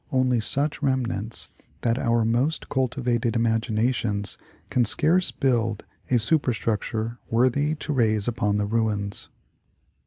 only 0.11 0.39
such 0.39 0.81
remnants 0.81 1.47
that 1.81 1.99
our 1.99 2.25
most 2.25 2.69
cultivated 2.69 3.35
imaginations 3.35 4.35
can 4.71 4.83
scarce 4.83 5.29
build 5.29 5.85
a 6.09 6.17
superstructure 6.17 7.19
worthy 7.29 7.75
to 7.75 7.93
raise 7.93 8.27
upon 8.27 8.57
the 8.57 8.65
ruins. 8.65 9.29